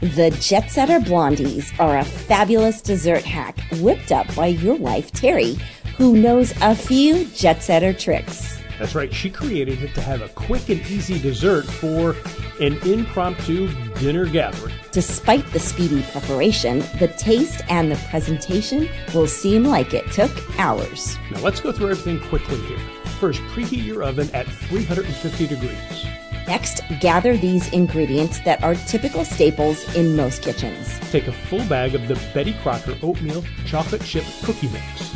The 0.00 0.30
Jet 0.42 0.70
Setter 0.70 1.00
Blondies 1.00 1.72
are 1.80 1.96
a 1.96 2.04
fabulous 2.04 2.82
dessert 2.82 3.24
hack 3.24 3.58
whipped 3.80 4.12
up 4.12 4.32
by 4.34 4.48
your 4.48 4.74
wife, 4.74 5.10
Terry, 5.10 5.56
who 5.96 6.18
knows 6.18 6.52
a 6.60 6.74
few 6.74 7.24
Jet 7.28 7.62
Setter 7.62 7.94
tricks. 7.94 8.60
That's 8.78 8.94
right, 8.94 9.12
she 9.12 9.30
created 9.30 9.82
it 9.82 9.94
to 9.94 10.02
have 10.02 10.20
a 10.20 10.28
quick 10.28 10.68
and 10.68 10.82
easy 10.82 11.18
dessert 11.18 11.64
for 11.64 12.14
an 12.60 12.76
impromptu 12.86 13.72
dinner 13.94 14.26
gathering. 14.26 14.74
Despite 14.92 15.46
the 15.52 15.60
speedy 15.60 16.02
preparation, 16.12 16.80
the 16.98 17.08
taste 17.16 17.62
and 17.70 17.90
the 17.90 17.96
presentation 18.10 18.90
will 19.14 19.26
seem 19.26 19.64
like 19.64 19.94
it 19.94 20.12
took 20.12 20.30
hours. 20.60 21.16
Now 21.30 21.40
let's 21.40 21.62
go 21.62 21.72
through 21.72 21.92
everything 21.92 22.20
quickly 22.28 22.58
here. 22.66 22.78
First, 23.18 23.40
preheat 23.54 23.86
your 23.86 24.02
oven 24.02 24.28
at 24.34 24.46
350 24.46 25.46
degrees. 25.46 26.06
Next, 26.46 26.82
gather 27.00 27.36
these 27.36 27.72
ingredients 27.72 28.40
that 28.40 28.62
are 28.62 28.74
typical 28.74 29.24
staples 29.24 29.94
in 29.96 30.14
most 30.14 30.42
kitchens. 30.42 30.98
Take 31.10 31.26
a 31.26 31.32
full 31.32 31.64
bag 31.64 31.94
of 31.94 32.06
the 32.06 32.14
Betty 32.32 32.54
Crocker 32.62 32.96
oatmeal 33.02 33.44
chocolate 33.66 34.02
chip 34.02 34.24
cookie 34.44 34.68
mix. 34.68 35.14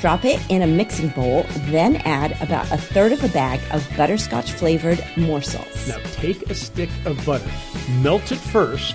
Drop 0.00 0.24
it 0.24 0.40
in 0.48 0.62
a 0.62 0.66
mixing 0.66 1.08
bowl, 1.08 1.44
then 1.70 1.96
add 2.04 2.40
about 2.40 2.70
a 2.70 2.76
third 2.76 3.12
of 3.12 3.24
a 3.24 3.28
bag 3.28 3.60
of 3.72 3.88
butterscotch 3.96 4.52
flavored 4.52 5.02
morsels. 5.16 5.88
Now 5.88 5.98
take 6.12 6.48
a 6.50 6.54
stick 6.54 6.90
of 7.04 7.24
butter, 7.24 7.50
melt 8.00 8.30
it 8.30 8.38
first, 8.38 8.94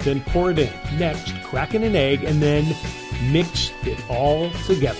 then 0.00 0.20
pour 0.20 0.50
it 0.50 0.58
in. 0.58 0.72
Next, 0.98 1.32
crack 1.44 1.74
in 1.74 1.84
an 1.84 1.96
egg 1.96 2.24
and 2.24 2.42
then 2.42 2.76
mix 3.30 3.70
it 3.84 3.98
all 4.10 4.50
together. 4.66 4.98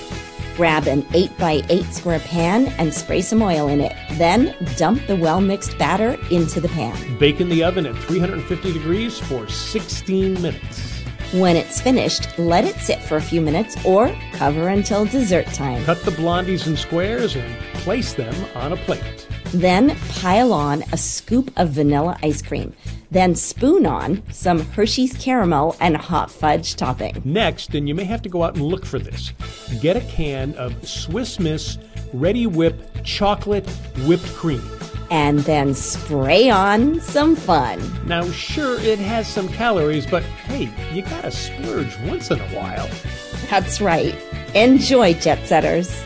Grab 0.57 0.87
an 0.87 1.03
8x8 1.03 1.93
square 1.93 2.21
pan 2.21 2.69
and 2.79 2.93
spray 2.93 3.23
some 3.23 3.43
oil 3.43 3.69
in 3.69 3.81
it. 3.81 3.97
Then 4.13 4.55
dump 4.77 5.07
the 5.07 5.17
well 5.17 5.41
mixed 5.41 5.79
batter 5.79 6.19
into 6.31 6.61
the 6.61 6.69
pan. 6.69 7.19
Bake 7.19 7.41
in 7.41 7.49
the 7.49 7.65
oven 7.65 7.87
at 7.87 7.97
350 7.97 8.73
degrees 8.73 9.19
for 9.19 9.49
16 9.49 10.43
minutes. 10.43 10.93
When 11.33 11.57
it's 11.57 11.81
finished, 11.81 12.39
let 12.39 12.67
it 12.67 12.77
sit 12.77 13.01
for 13.01 13.17
a 13.17 13.23
few 13.23 13.41
minutes 13.41 13.83
or 13.87 14.15
cover 14.35 14.69
until 14.69 15.07
dessert 15.07 15.47
time. 15.47 15.83
Cut 15.85 16.03
the 16.03 16.11
blondies 16.11 16.67
in 16.67 16.77
squares 16.77 17.37
and 17.37 17.59
place 17.77 18.13
them 18.13 18.35
on 18.55 18.73
a 18.73 18.77
plate. 18.77 19.27
Then 19.53 19.97
pile 20.11 20.53
on 20.53 20.83
a 20.93 20.97
scoop 20.97 21.53
of 21.57 21.71
vanilla 21.71 22.17
ice 22.23 22.41
cream. 22.41 22.75
Then 23.11 23.35
spoon 23.35 23.85
on 23.85 24.23
some 24.31 24.61
Hershey's 24.61 25.13
caramel 25.15 25.77
and 25.81 25.97
hot 25.97 26.31
fudge 26.31 26.77
topping. 26.77 27.21
Next, 27.25 27.75
and 27.75 27.87
you 27.87 27.95
may 27.95 28.05
have 28.05 28.23
to 28.23 28.31
go 28.31 28.43
out 28.43 28.55
and 28.55 28.65
look 28.65 28.87
for 28.87 28.99
this, 28.99 29.35
get 29.83 29.97
a 29.99 30.01
can 30.03 30.55
of 30.55 30.89
Swiss 30.89 31.39
Miss 31.39 31.77
Reddi-wip 32.15 33.05
chocolate 33.05 33.69
whipped 34.07 34.33
cream. 34.35 34.63
And 35.11 35.41
then 35.41 35.75
spray 35.75 36.49
on 36.49 37.01
some 37.01 37.37
fun. 37.37 37.79
Now, 38.07 38.25
sure, 38.31 38.81
it 38.81 38.99
has 38.99 39.29
some 39.29 39.49
calories, 39.49 40.07
but 40.07 40.23
hey, 40.23 40.71
you 40.95 41.03
gotta 41.03 41.31
splurge 41.31 41.95
once 42.07 42.31
in 42.31 42.41
a 42.41 42.49
while. 42.49 42.89
That's 43.51 43.83
right. 43.83 44.15
Enjoy, 44.55 45.13
Jet 45.13 45.47
Setters. 45.47 46.03